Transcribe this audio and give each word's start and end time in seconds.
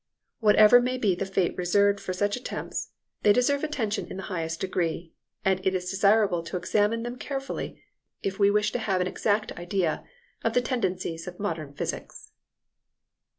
Whatever 0.39 0.81
may 0.81 0.97
be 0.97 1.13
the 1.13 1.27
fate 1.27 1.55
reserved 1.55 1.99
for 1.99 2.11
such 2.11 2.35
attempts, 2.35 2.89
they 3.21 3.31
deserve 3.31 3.63
attention 3.63 4.07
in 4.07 4.17
the 4.17 4.23
highest 4.33 4.59
degree; 4.61 5.13
and 5.45 5.63
it 5.63 5.75
is 5.75 5.91
desirable 5.91 6.41
to 6.41 6.57
examine 6.57 7.03
them 7.03 7.17
carefully 7.17 7.83
if 8.23 8.39
we 8.39 8.49
wish 8.49 8.71
to 8.71 8.79
have 8.79 8.99
an 8.99 9.05
exact 9.05 9.51
idea 9.59 10.03
of 10.43 10.55
the 10.55 10.61
tendencies 10.61 11.27
of 11.27 11.39
modern 11.39 11.75
physics. 11.75 12.31